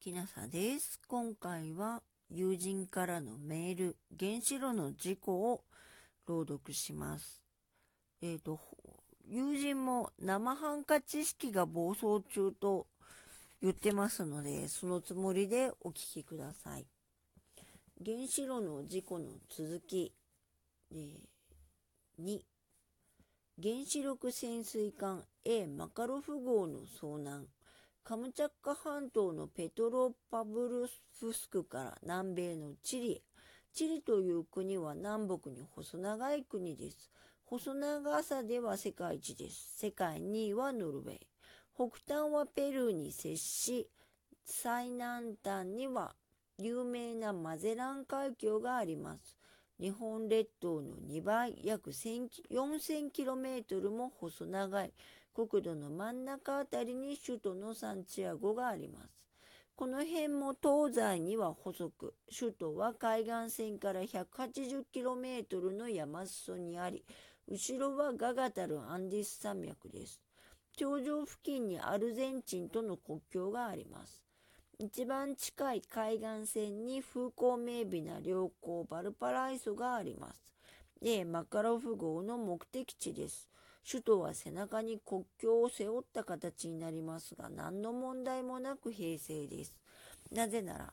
[0.00, 0.98] きなさです。
[1.08, 2.00] 今回は
[2.30, 5.60] 友人からのメール、原子炉の事故を
[6.26, 7.42] 朗読します。
[8.22, 8.58] えっ、ー、と、
[9.28, 12.86] 友人も生半可知識が暴走中と
[13.60, 16.86] 言ってますので、そのつもりでお聞きください。
[18.02, 20.14] 原子炉の事故の続き、
[20.92, 22.40] えー、2、
[23.62, 27.44] 原子力潜水艦 A マカロフ号の遭難。
[28.10, 33.22] カムチャッカ半島のペトロパブルフスクから南米のチリへ。
[33.72, 37.08] チリという国は南北に細長い国です。
[37.44, 39.76] 細長さでは世界一です。
[39.78, 41.18] 世界2位はノルウェー。
[41.72, 43.88] 北端はペルーに接し、
[44.44, 46.16] 最南端には
[46.58, 49.36] 有名なマゼラン海峡があります。
[49.80, 54.92] 日本列島の2倍、約 4000km も細長い
[55.34, 59.20] 国土の真ん中あたりに首都のサンチアゴがあります。
[59.76, 67.04] この辺も東西には細く、首都は海岸線から 180km の山裾にあり、
[67.48, 70.20] 後ろはガガタル・アンディス山脈です。
[70.76, 74.22] 頂上付近にアルゼンチンとの国境があります。
[74.78, 80.42] 一番近い海岸線に風光明媚な良港バルパライソがあります。
[81.02, 83.48] A マカロフ号の目的地です。
[83.84, 89.74] 首都は背中に国境を背負った形になりますが、何の問題もなく平成です。
[90.30, 90.92] なぜなら、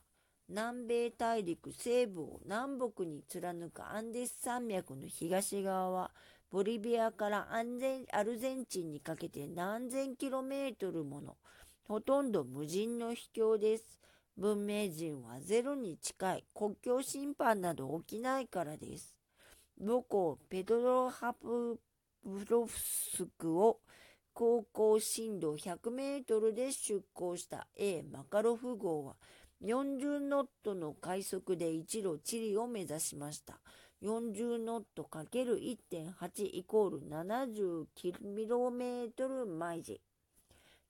[0.50, 6.12] 南米大陸西部を南北に貫くアンデス山脈の東側は、
[6.50, 7.62] ボリビアからア
[8.24, 11.36] ルゼンチンにかけて何千キロメートルもの
[11.84, 14.00] ほとんど無人の秘境です。
[14.38, 19.14] 文明人はゼロに近い国境侵犯など起きないからです。
[19.80, 21.80] 母校ペドロハプ
[22.24, 23.80] ブロフスクを
[24.34, 29.16] 高校深度100メートルで出港した A マカロフ号は
[29.64, 33.60] 40ノットの快速で一路チリを目指しました。
[34.04, 40.00] 40ノット ×1.8 イコール 70km 毎時。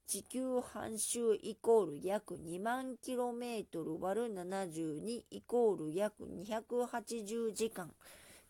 [0.05, 7.93] 地球半周イコール約2万 km 割る72イコール約280時間、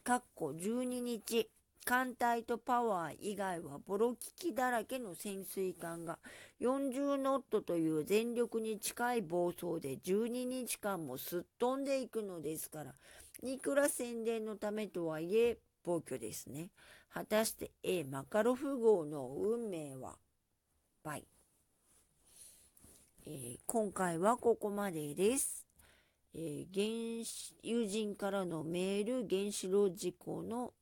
[0.04, 1.52] かっこ12日。
[1.88, 6.20] 艦隊とパワー以外はボロキキだらけの潜水艦が
[6.60, 12.94] 40ノットという全力に近い暴走で12日間もすっ飛んでいくのですから、
[13.42, 16.72] いくら宣伝のためとはいえ暴挙ですね。
[17.10, 20.18] 果たして A マカロフ号の運命は
[21.06, 21.24] 倍。
[23.26, 25.66] えー、今回はここまでです。
[26.36, 30.74] えー、原子友人からのメール原子炉事故の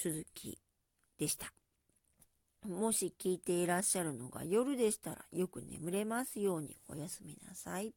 [0.00, 0.58] 続き
[1.18, 1.52] でした。
[2.66, 7.92] もし聞いていらっしゃるのが夜でしたらよく眠れますようにおやすみなさい。